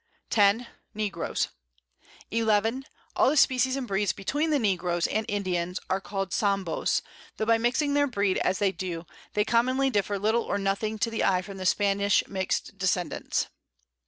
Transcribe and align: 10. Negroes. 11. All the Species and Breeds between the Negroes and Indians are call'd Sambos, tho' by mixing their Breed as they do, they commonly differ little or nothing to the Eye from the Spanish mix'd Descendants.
10. 0.31 0.65
Negroes. 0.95 1.49
11. 2.31 2.85
All 3.15 3.29
the 3.29 3.37
Species 3.37 3.75
and 3.75 3.87
Breeds 3.87 4.13
between 4.13 4.49
the 4.49 4.57
Negroes 4.57 5.05
and 5.05 5.27
Indians 5.29 5.79
are 5.91 6.01
call'd 6.01 6.33
Sambos, 6.33 7.03
tho' 7.37 7.45
by 7.45 7.59
mixing 7.59 7.93
their 7.93 8.07
Breed 8.07 8.39
as 8.39 8.57
they 8.57 8.71
do, 8.71 9.05
they 9.33 9.45
commonly 9.45 9.91
differ 9.91 10.17
little 10.17 10.41
or 10.41 10.57
nothing 10.57 10.97
to 10.97 11.11
the 11.11 11.23
Eye 11.23 11.43
from 11.43 11.57
the 11.57 11.67
Spanish 11.67 12.23
mix'd 12.27 12.79
Descendants. 12.79 13.45